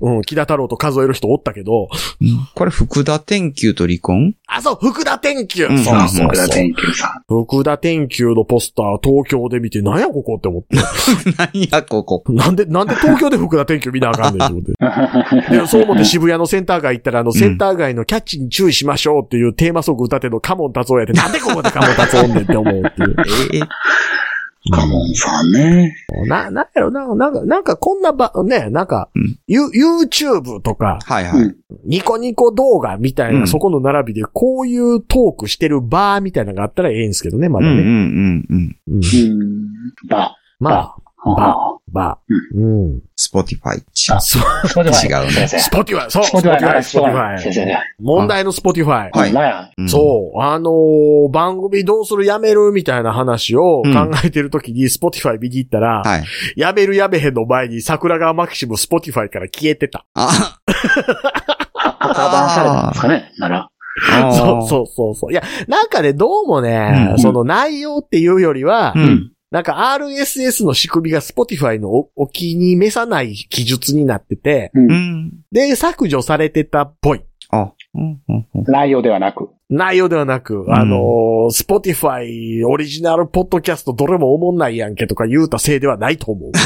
[0.00, 1.88] うんうん、木田太郎と数える人おったけど、
[2.20, 2.48] うん。
[2.54, 4.34] これ福田天球と離婚？
[4.46, 6.48] あ、そう、福田天球、うんそうそう福田そう。
[6.54, 7.22] 天球さん。
[7.26, 10.76] 福田天球のポスター東京で見て、なんやここって思って。
[11.36, 12.22] 何やここ。
[12.28, 14.72] なんで、なんで東京で福田天球見なあかんねんって思って。
[15.58, 23.16] で、そう思って渋谷のセンター街行ったら、あの、センター街のキャッチに注意しましょうっていうテーマソング歌ってんのカモン達夫やって、なんでここでカモン達夫おんねんって思うっていう。
[23.54, 23.60] ええ
[24.70, 25.92] カモンさんね。
[26.28, 31.42] な、なんやろ、なんか、なんか、なんかこんなば、ね、なんか、うんユ YouTube とか、はいはい。
[31.42, 37.72] うんニコニコ動画みたいな、うんそこの並びで、こういうトークしてるバーみたいなのがあったらええんですけどね、まだね。
[37.72, 38.76] うんうんうんうん。
[38.86, 40.08] うんうん。
[40.08, 42.58] ば、まあ、あバー。
[42.58, 43.00] うん。
[43.16, 43.82] スポティファイ。
[44.10, 45.24] あそう、スポティファイ。
[45.24, 45.58] 違う先生。
[45.60, 47.76] スポティファイ、そう、スポティファイ、スポティファイ。
[48.00, 49.32] 問題のスポティファイ。
[49.34, 50.40] はいそう。
[50.40, 53.88] あのー番組どうするやめるみたいな話を考
[54.24, 56.24] えてるときに、スポティファイ見に行ったら、はい。
[56.56, 60.04] やめるやめへんの前に桜川マキシムスポティファイから消えてた。
[60.14, 60.58] あ、
[62.00, 63.68] 赤番されたんですかねなら。
[64.34, 65.32] そうそうそうそう。
[65.32, 69.32] いや、なんかね、どうもね、うんその内容っていうよりは、うん。
[69.52, 74.80] なんか RSS の仕組みが Spotify のおお気に召さない記述になってて、う。
[74.80, 74.92] うん
[75.26, 75.30] ん。
[75.52, 77.24] で、削除されてたっぽい。
[77.50, 79.50] あ、うんうんうん内容ではなく。
[79.68, 81.00] 内容ではなく、あのー、
[81.50, 86.52] Spotify オリジナルポッドキャストどれも思んないやんけとか言うたせいではないと思う。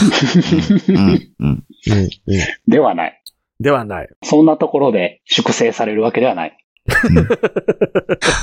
[2.68, 3.20] ではない。
[3.58, 4.08] ではない。
[4.22, 6.56] そんなところで粛清されるわけではない。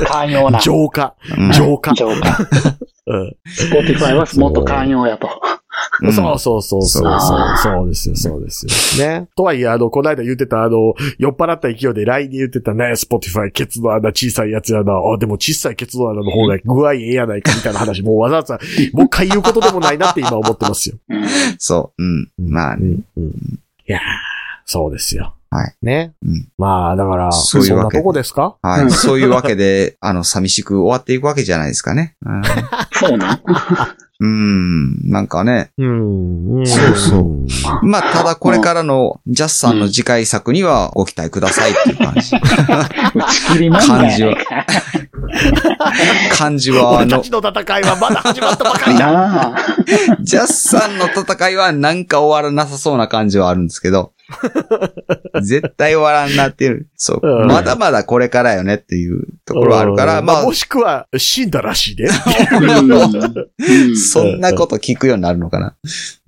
[0.05, 0.59] 寛容な。
[0.59, 1.15] 浄化。
[1.37, 1.93] うん浄化。
[1.93, 2.39] 浄化。
[3.05, 5.27] うん Spotify はもっと寛容やと。
[5.27, 5.63] うん
[6.13, 7.19] そうそうそうそうそう。
[7.19, 9.07] そうそうですよ、そうですよ。
[9.07, 9.27] ね。
[9.35, 14.93] とはいえ、あの、この間言ってた、あの、酔っ払った勢いで LINE で言ってたね、 Spotify、ケツの穴小さいやつやな。
[14.93, 18.59] あ、でも小さいケツの穴の方が具合ええやないかみたいな話、もうわざわざ、
[18.93, 20.97] もう一回言うことでもないなって今思ってますよ。
[21.09, 21.23] うん
[21.57, 22.03] そう。
[22.03, 22.29] うん。
[22.37, 23.25] まあう、ん、うん。
[23.25, 23.29] い
[23.85, 24.01] やー、
[24.65, 25.35] そうですよ。
[25.53, 25.75] はい。
[25.81, 26.13] ね。
[26.25, 28.55] うんまあ、だから、そいうわけなとこですか？
[28.61, 28.83] はい。
[28.83, 32.15] うんそういうわけで、 あの、寂しく終わっていくわけじゃないですかね。
[32.93, 33.41] そうなん
[34.19, 34.29] うん。
[34.29, 35.11] うん。
[35.11, 35.71] なんかね。
[35.77, 36.57] うん。
[36.59, 42.35] うんそうそうまあ、ただこれからのジャスさんの次回作にはご期待くださいっていう感じ。
[42.35, 44.65] 打ち切り漫画やないか。
[46.37, 49.55] 感じは、あの、俺たちの戦いはまだ始まったばかりだ。
[50.21, 54.13] ジャスさんの戦いはなんか終わらなさそうな感じはあるんですけど。
[55.41, 56.87] 絶対終わらんなっていう。
[56.95, 57.19] そう。
[57.23, 62.05] うんまだまだこれからよねっていうところはあるから、まあうんも、しくは死んだらしいで。
[62.05, 65.75] うんうん そんなこと聞くようになるのかな。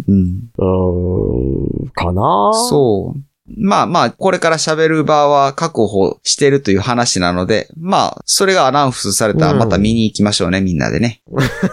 [0.08, 0.50] うん。
[0.58, 3.20] うーん、かなそう。
[3.58, 11.22] まあまあ、これから喋る場は確保してるという話なので、まあ、それがアナウンスされたらまた見に行きましょうね、みんなでね。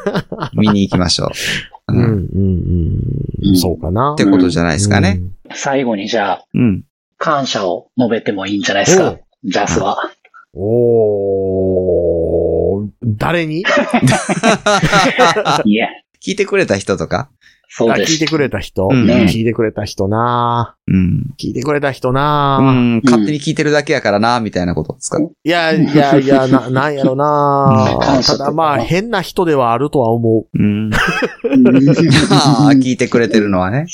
[0.52, 1.30] 見に行きましょ
[1.88, 1.92] う。
[1.92, 2.04] う、うんん。
[2.04, 3.48] うん、うん。
[3.50, 4.12] うんそうかな。
[4.14, 5.22] ってことじゃないですかね。
[5.56, 6.84] 最後にじゃあ、うん。
[7.18, 9.16] 感謝を述べてもいいんじゃないですか？
[9.44, 9.96] ジャスは。
[10.54, 10.62] うん。
[10.62, 13.60] おー、誰に？
[15.64, 15.88] いえ、
[16.24, 17.30] 聞いてくれた人とか？
[17.30, 17.34] あ
[17.74, 18.12] そうです。
[18.12, 21.34] 聞いてくれた人、うんね聞いてくれた人なうん。
[21.40, 23.00] 聞いてくれた人な、うん。
[23.02, 25.18] 勝手に聞いてるだけやからな、みたいなことですか？
[25.20, 30.62] いやいやいや、な、 なんやろなただまあ、変な人ではあるとは思うん。
[30.62, 30.90] うん
[32.30, 33.86] ああ、聞いてくれてるのはね。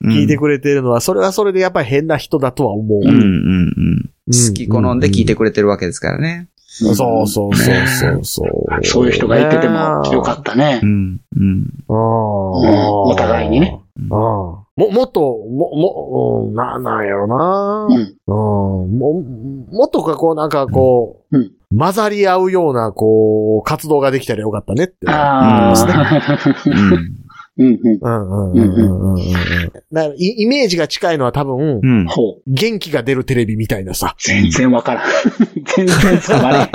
[0.00, 0.08] う。
[0.08, 2.98] 聞いてくれてるのは、それはそれでやっぱり変な人だとは思う。
[3.00, 4.10] うんうんうん。
[4.26, 6.48] 好き好んで聞いてくくれてるわけですからね。
[6.80, 8.86] そうそうそうそうそう。
[8.86, 10.86] そういう人がいててもよかったねう。
[10.86, 11.20] ん。
[11.36, 11.66] うん。
[11.86, 11.92] た。
[11.92, 13.80] お互いにね。
[13.96, 18.00] うんも、もっと、も、も、うんな、なんやろなうん。
[18.00, 18.98] うん。
[18.98, 19.22] も、
[19.70, 25.06] もっとか、こう、なんか、こう、うん混ざり合うような、こう、活動ができたらよかったねって。
[25.06, 26.38] あうんあ。
[26.66, 27.16] うん。
[27.60, 27.98] うんうん。
[28.00, 29.70] うんうんうんうんうんうん。
[29.70, 32.06] だからイイメージが近いのは多分、うん。
[32.06, 32.42] ほう。
[32.46, 34.14] 元気が出るテレビみたいなさ。
[34.18, 35.04] 全然わからん。
[35.76, 36.70] 全然伝われん。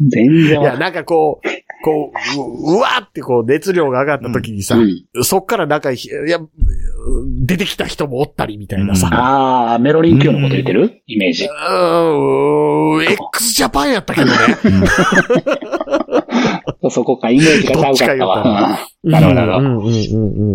[0.10, 0.76] 全然いや。
[0.76, 1.48] なんかこう、
[1.84, 5.98] こう、ううわーってこう熱量が上がった時にさ、うんそっからなんか、い
[6.28, 6.38] や、
[7.40, 9.08] 出てきた人もおったりみたいなさ。
[9.12, 11.02] ああ、メロリン級のこと言ってる？
[11.06, 11.44] イメージ。
[11.44, 14.32] うーん、x ジャパンやったけどね。
[16.90, 18.66] そこか、イメージがちゃうかったわ。
[18.66, 19.68] うんなるほど、なるほど。
[19.68, 19.96] うんうんうん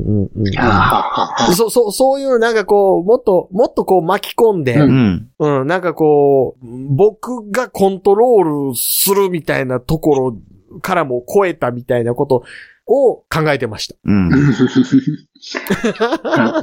[0.03, 0.57] うんうん。
[0.57, 0.71] あは
[1.03, 5.29] ははそう、そう、そういうなんかこう、もっと、もっとこう巻き込んで、ううん。
[5.39, 12.43] うん、なんかこう、僕がコントロールするみたいなところからも超えたみたいなこと
[12.85, 13.95] を考えてました。
[14.05, 14.29] うん。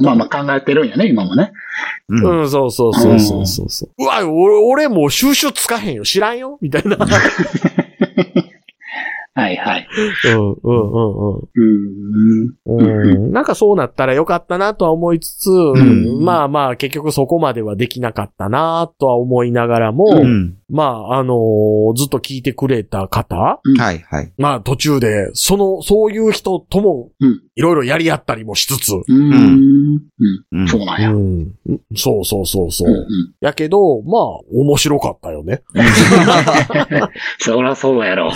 [0.01, 1.51] まあまあ考えてるんやね、今もね。
[2.09, 2.39] うん。
[2.39, 4.03] うん、そうそうそうそうそうそう。
[4.03, 6.03] うわ、俺、俺もう収集つかへんよ。
[6.03, 6.97] 知らんよみたいな。
[9.37, 9.87] はいはい。
[10.23, 11.61] うん、うん、うん、うー
[12.45, 12.55] ん。
[12.67, 13.25] うん。
[13.25, 13.31] うん。
[13.33, 20.57] なんかそうなったらよかったなとは思いつつ、んまあまあ結局そこまではできなかったなとは思いながらも、うん。
[20.69, 24.33] まああのーずっと聞いてくれた方うんはい、はい。
[24.37, 29.33] まあ途中で、その、そういう人ともうん、いろいろやり合ったりもしつつ、うーん。
[29.33, 29.99] うん。
[30.51, 30.67] うん。
[30.69, 31.09] そうなんや。
[31.09, 31.79] うんうん。
[31.97, 32.89] そうそうそうそう。
[32.89, 33.05] うん。
[33.41, 34.21] やけど、まあ、
[34.53, 35.61] 面白かったよね。
[37.39, 38.31] そりゃそうやろ。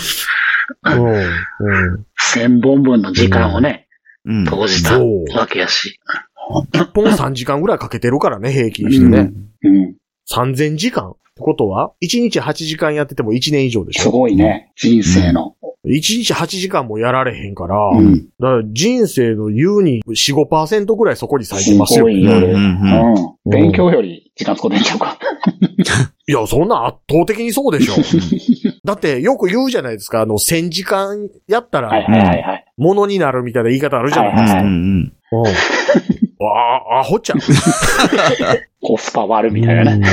[2.17, 3.87] 千本分の時間をね、
[4.25, 4.45] うん。
[4.45, 5.99] 投じたわけやし。
[6.73, 9.31] 一本3時間ぐらいかけてるからね、平均してね。
[9.63, 9.95] うん。
[10.31, 14.71] 3000時間ってことは ?1 日8時間やってても1年以上でしすょごいね。
[14.75, 15.55] 人生の。
[15.85, 15.91] ?1
[16.23, 18.15] 日8時間もやられへんから、うん。
[18.15, 22.09] だから人生の優に4、5%ぐらいそこに割いてますよ。
[22.09, 22.47] いすごいよ。
[22.47, 23.15] うんううんん。
[23.45, 25.17] 勉強より時間使ってんちゃうか。
[26.29, 27.93] や、そんな圧倒的にそうでしょ。
[28.89, 32.65] だってよく言うじゃないですか、あの、1000時間やったはいら、はいはいはい。
[32.77, 34.57] ものになるみたいな言い方あるじゃないですか。
[34.57, 35.13] はいうんうん。
[35.31, 35.47] うん。
[36.47, 37.39] あ、アホちゃん。
[38.81, 40.07] コスパ割るみたいな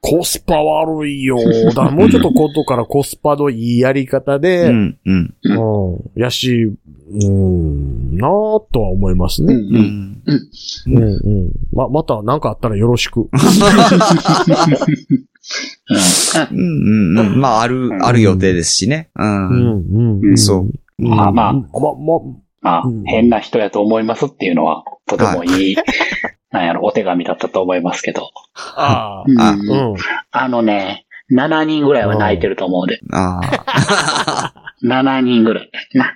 [0.00, 1.36] コスパ悪いよ。
[1.70, 6.20] だからもうちょっと今からコスパのいいやり方で、うん、うんうん。
[6.20, 6.70] やし、
[7.14, 9.54] うん、なぁとは思いますね。
[9.54, 9.82] うんううん。
[9.82, 10.22] ん。
[10.86, 11.08] うん、う
[11.48, 11.50] ん。
[11.72, 13.28] ま、また何かあったらよろしく。
[16.50, 16.60] うんう
[17.14, 17.40] んうん。
[17.40, 19.10] まあ、ある、ある予定ですしね。
[19.16, 19.22] う。
[19.22, 20.38] うんん、うん。
[20.38, 20.70] そう。
[20.98, 22.20] まあまあま、ま、
[22.62, 25.76] まあうん、変な人やと思いますっていうのは、とてもいい、
[26.52, 28.30] なんやろ、お手紙だったと思いますけど。
[28.76, 29.96] あうんあ、あうん。
[30.30, 33.00] あのね、7人ぐらいは泣いてると思うで。
[33.12, 34.52] ああ。
[34.84, 35.70] 7人ぐらい。
[35.94, 36.14] な。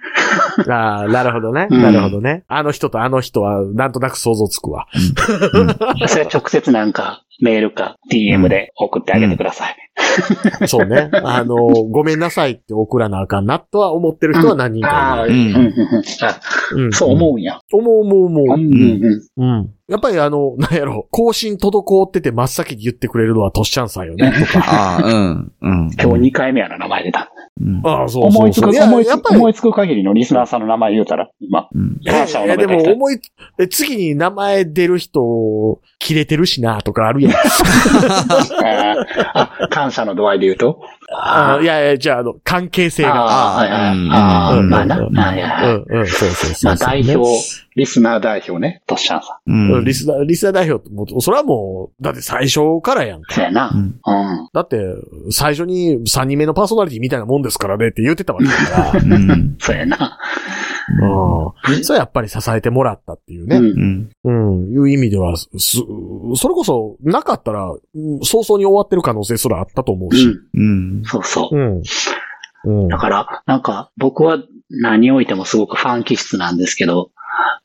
[0.68, 1.68] ああ、なるほどね。
[1.70, 2.44] うんなるほどね。
[2.48, 4.86] あの人とあの人は、なんとなく想像つくわ。
[6.08, 9.76] それは直接なんか、メールか DM で送ってあげてください。
[10.66, 11.10] そうね。
[11.12, 15.34] あの、ごめんなさいって送らなあかんなとは思ってる人は何人ああ、かいる。
[15.34, 16.40] うんうんうんあ
[16.74, 17.60] うんそう思うんや。
[17.72, 18.44] 思う思う思う。
[18.54, 19.70] うんうんうん。
[19.88, 24.64] やっぱりあの、なんやろ、更新滞ってて真っ先に言ってくれるのはトシちゃんさんよね、とか。
[24.66, 25.52] ああ、うん。
[25.60, 25.90] うん。
[26.00, 27.30] 今日2回目やな、名前出た。
[27.60, 27.80] うん。
[27.84, 28.88] ああ、そう思いつく、そうそう。
[28.88, 31.68] 思いつく、やっぱり、思いつく限りのリスナーさんの名前言うたら、今。
[31.74, 32.00] うん。
[32.04, 33.20] 感謝をで述べた人も思い、
[33.58, 37.32] え次に名前出る人、切れてるしな、とかあるやん。
[39.70, 40.80] 感謝の度合いで言うと？
[41.08, 43.14] あいやいや、じゃあ、あの、関係性が。
[43.14, 43.96] ああ、はいはい。
[43.96, 46.76] うんああ、うんまあな、うんまあ、いや、うん、うん、そうそうそうまあ。
[46.76, 47.30] 代表、
[47.76, 49.52] リスナー代表ね、トッシャンさん。
[49.52, 49.84] うん。
[49.84, 53.34] リスナー、リスナー代表って、もう、それはもう、だって最初からやんか。
[53.34, 53.68] そうやな。
[53.68, 54.48] ううんん。
[54.52, 54.78] だって、
[55.30, 59.00] 最初に3人目のパーソナリティみたいなもんですからねって言ってたわけだから。
[59.00, 59.56] うん。
[59.60, 60.18] そうやな。
[60.88, 61.84] うん。
[61.84, 63.56] それやっぱり支えてもらったっていうね。
[63.56, 64.10] うん。
[64.24, 64.58] うん。
[64.58, 64.72] うん。
[64.72, 70.26] いう意味では、す、それこそ、なかったら、うん早々に終わってる可能性すらあったと思うし。
[70.26, 70.98] うん。
[70.98, 71.02] うん。
[71.04, 71.56] そうそう。
[71.56, 71.82] うん。
[72.64, 72.98] うんだ。
[72.98, 74.38] から、なんか、僕は
[74.70, 77.10] 何においてもすごくファン気質なんですけど、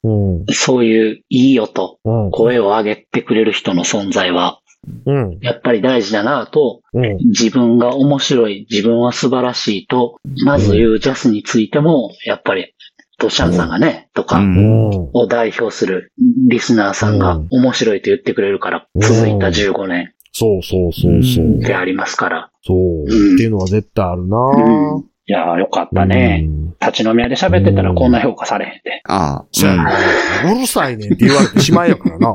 [0.03, 0.45] うん。
[0.51, 2.31] そういういい音、うん。
[2.31, 4.60] 声を上げてくれる人の存在は、
[5.05, 5.38] うん。
[5.41, 7.17] やっぱり大事だなと、うん。
[7.29, 12.73] 自分が面白い、自分は素晴らしいと、まず言うジャスについても、やっぱり、
[13.21, 14.89] トシャンさんがね、とか、うん。
[15.13, 16.12] を代表する
[16.49, 21.60] リスナーさんがうん面白いと言ってくれるから、うん続いた15年そうそうそうそう。
[21.60, 22.51] でありますから。
[22.65, 22.77] そう。
[22.77, 25.05] うんっていうのは絶対あるなうん。
[25.27, 26.45] いやー、よかったね。
[26.47, 29.01] うん立ち飲み屋で喋ってたらこんな評価されへんで。
[29.05, 29.45] ああ。
[29.51, 29.91] そうやな
[30.51, 32.34] うるさいねんって言われてしまいやからな。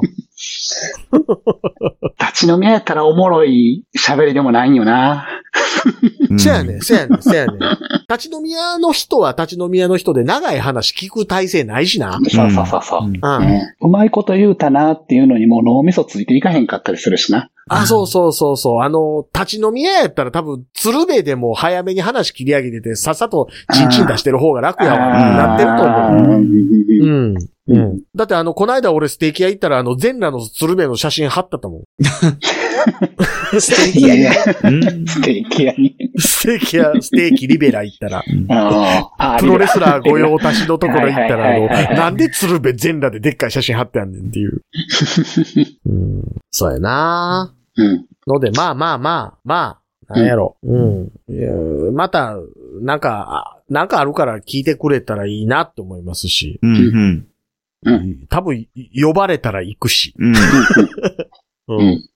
[2.20, 5.26] 立ち飲み屋やったらおもろい喋りでもないんよな。
[6.30, 7.58] うんせやねん、せやねん、せやねん。
[8.08, 12.18] 立ち飲み屋の人は立ち飲み屋の人で長い話聞く体制ないしな。
[12.28, 13.06] そうそうそうそう。
[13.06, 13.20] うん
[13.80, 17.50] うまいこと言うたなっていうのにもう脳みそついていかへんかったりするしな。
[17.68, 18.80] あ、そうそうそうそう。
[18.82, 26.40] あの、立ち飲み屋やったら多分、鶴瓶でも早めに話切り上げてて、さっさとチンチン出してる方が楽やわ、なってると思う。
[26.40, 27.06] う。
[27.06, 27.55] うん。
[27.68, 28.00] ううんん。
[28.14, 33.60] だってあの、この間俺ステーキ屋行ったらあの、全裸の鶴瓶の写真貼ったと思う。
[33.60, 34.32] 素いやいや、
[34.64, 35.96] うんステーキ屋に。
[36.18, 44.62] ステーキ屋、ステーキリベラ行ったら、 ああプロレスラー御用達のところ行ったら、あの、なんで鶴瓶全裸ででっかい写真貼ってあんねんっていう。
[45.86, 46.22] うん。
[46.50, 48.06] そうやなうん。
[48.26, 50.56] ので、まあまあまあ、まあ、なんやろ。
[50.62, 51.12] うん。
[51.28, 51.50] いや
[51.92, 52.36] また、
[52.80, 57.26] なんか、あなんかあるから聞いてくれたらいいなって思いますし、うん、うん。
[57.84, 58.26] うん。
[58.28, 60.14] 多分呼ばれたら行くし。
[60.18, 60.32] うん。
[60.32, 60.38] う
[61.68, 62.08] うん。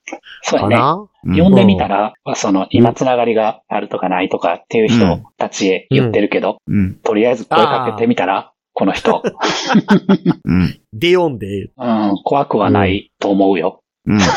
[0.43, 1.41] そうやね。
[1.43, 6.95] 呼んでみたら、その、今つながりがあるとかないとかっていう人たちへ言ってるけど、うん。
[6.97, 9.23] とりあえず声かけてみたら、この人、
[10.45, 10.81] うん。
[10.93, 11.71] で読んで。
[11.77, 13.83] うん、怖くはないと思うよ。
[14.07, 14.21] うん。
[14.21, 14.29] そ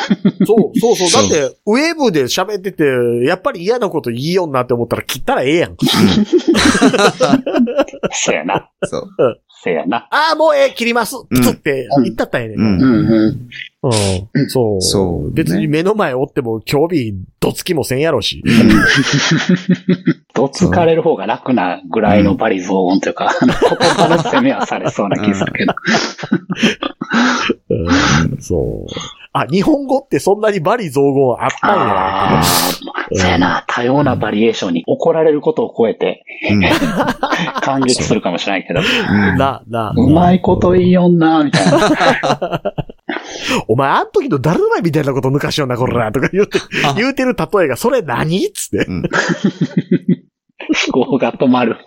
[0.74, 1.08] う、そうそう。
[1.08, 2.84] そうだって、ウェブで喋ってて、
[3.26, 5.78] やっぱり嫌なこと言いよんなって思ったら切ったらええやん。
[8.12, 8.70] せやな。
[8.84, 9.10] そう。
[9.64, 10.08] せやな。
[10.12, 11.16] ああ、もうええ、切ります。
[11.30, 12.60] プツって言ったったらええねん。
[12.60, 13.90] うんうんうん。
[14.36, 14.50] うん。
[14.50, 14.82] そう。
[14.82, 18.44] そうね別に目の前おっても興味どつきもせんやろし。
[20.34, 25.74] どつかれる方が楽なぐらいのバリ雑音というか、あの言葉の攻めはされそうな気するけど。
[27.70, 29.23] うんそう。
[29.34, 31.86] あ、日本語ってそんなにバリ造語あったんや。
[31.86, 33.66] ああ、そうやな。
[33.68, 36.62] 多様なバリエーションに怒られることを超えてうん。
[37.62, 39.92] 感激するかもしれないけど、うんな、な。
[39.96, 42.62] うまいこと言いよんな、みたいな。
[43.68, 46.60] お前、あん時の誰だみたいなこと抜かしよんな、こら、とか言うて、
[46.96, 48.88] 言うてる例えが、それ何っつって。
[50.92, 51.78] 思考が止まる。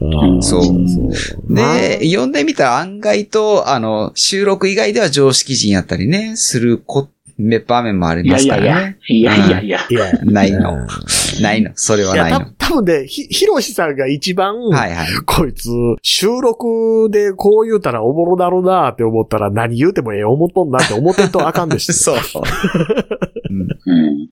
[0.00, 1.54] うんそう。
[1.54, 9.80] で、読んでみたら案外と、あの、収録以外では常識人やったりね、するこ、め場面もありいやますいやいやからね。、いやいやいや。
[9.90, 11.42] いや、ないのうん。
[11.42, 11.72] ないの。
[11.74, 12.68] それはいなや、いのた。
[12.68, 15.06] 多分ね、ひ、ひろしさんが一番、はいはい。
[15.26, 15.68] こいつ、
[16.02, 22.16] 収録でこう言うたらおもろだろうなって思ったら何言うてもええ思っとんなって思ってんとあかんでしそう。
[23.50, 24.28] うんうん。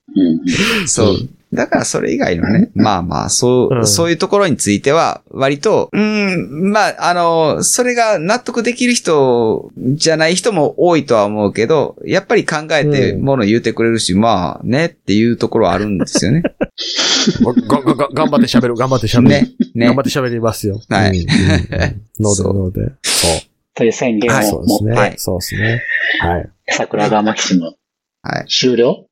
[0.81, 0.88] うん。
[0.88, 1.16] そう。
[1.52, 16.42] だからそれ以外のね、まあまあ、そう、うんそういうところについては、割と、うん、まあ、あの、それが納得できる人じゃない人も多いとは思うけど、やっぱり考えてうんもの言うてくれるし、まあねっていうところはあるんですよね。
[17.68, 19.28] が、が、が、頑張って喋る、頑張って喋る。
[19.28, 19.48] ね。
[19.74, 20.00] ね頑張。
[20.00, 20.80] って喋りますよ。
[20.88, 22.92] はいうんうんうんので、そうので。
[23.02, 23.30] そう。
[23.74, 24.92] という宣言はいそうですね。
[24.92, 25.82] を持って、はいそうですね。
[26.20, 26.50] はい。
[26.68, 27.74] 桜川マキシム
[28.22, 28.46] はい。
[28.46, 29.06] 終了？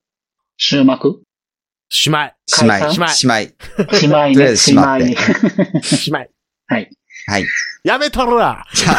[0.59, 1.23] 終幕？
[1.91, 2.37] しまい。
[2.47, 2.93] しまい。
[2.93, 3.55] しまい。
[3.93, 5.17] しまいね、とりあえずしまいね。
[5.83, 6.31] しまい。
[6.69, 6.91] はい。
[7.27, 7.47] はい。
[7.83, 8.93] やめとるわじゃ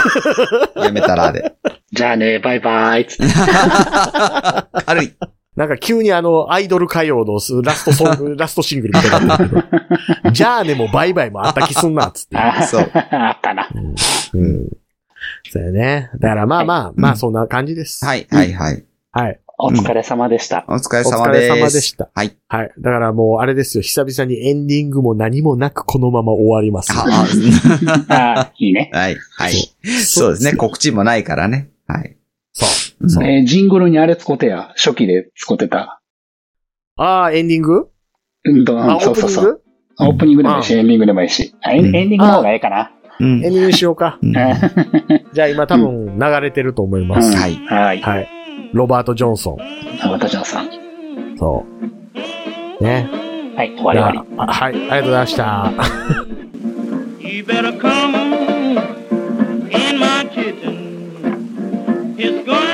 [0.75, 1.53] あ、 やめたらで。
[1.91, 3.07] じゃあね、バイバイ。
[3.07, 3.33] つって
[4.85, 5.13] 軽い。
[5.55, 10.31] なんか急にあの、アイドル歌謡のすラストソング、 ラストシングルみたいになってるけど。
[10.31, 12.37] じゃあねもバイバイもあった気すんな、つって。
[12.37, 13.69] あそうあったな。
[13.73, 14.67] うん。
[15.49, 16.09] そうやね。
[16.19, 18.03] だからまあまあ、まあそんな感じです。
[18.05, 18.83] はい、はい、はい。
[19.11, 19.39] はい。
[19.63, 20.65] お疲れ様でした。
[20.67, 21.53] お疲れお疲様です。
[21.53, 22.09] れ様でした。
[22.15, 22.35] はい。
[22.47, 22.71] はい。
[22.79, 23.83] だからもうあれですよ。
[23.83, 26.91] 久々にエンディングも何もなくこのまま終わります。
[26.93, 27.05] あ
[28.09, 28.89] あ あ、いいね。
[28.91, 29.53] はい、はい。
[29.53, 30.53] そそうですね。
[30.53, 31.69] 告知もないからね。
[31.87, 32.17] はい。
[32.53, 32.65] そ
[33.01, 33.09] う。
[33.09, 33.23] そう。
[33.23, 34.73] えージングルにあれ使ってや。
[34.75, 36.01] 初期で使ってた。
[36.97, 37.87] ああ、エンディング？
[38.45, 39.61] うんと、あ、オそうそうそう。
[39.99, 40.43] オープニング？
[40.43, 41.53] でもいいし、エンディングでもいいし。
[41.61, 42.91] あエンディングの方がええかな。
[43.19, 44.17] うんエンディングにしようか。
[44.21, 44.55] うんは
[45.33, 47.35] じゃあ今多分流れてると思います。
[47.37, 47.53] はい。
[47.53, 47.57] い。
[47.67, 48.40] はい。
[48.73, 49.57] ロバート・ジョンソン。
[49.97, 50.69] 中田ジョンさん。
[51.37, 51.65] そ
[52.79, 52.83] う。
[52.83, 53.09] ね。
[53.55, 54.29] はい、終わり終わり。
[54.37, 54.73] あはい。
[54.73, 55.71] ありがとうございました。
[57.19, 58.15] You better come
[59.69, 62.15] in my kitchen.
[62.17, 62.70] It's going